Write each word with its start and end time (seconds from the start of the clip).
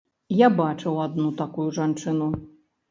Я 0.37 0.47
бачыў 0.61 0.97
адну 1.05 1.29
такую 1.43 1.69
жанчыну. 1.81 2.35